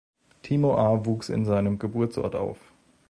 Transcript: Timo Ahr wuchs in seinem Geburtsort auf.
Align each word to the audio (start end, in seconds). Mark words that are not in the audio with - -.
Timo 0.41 0.73
Ahr 0.79 1.05
wuchs 1.05 1.29
in 1.29 1.45
seinem 1.45 1.77
Geburtsort 1.77 2.33
auf. 2.33 2.57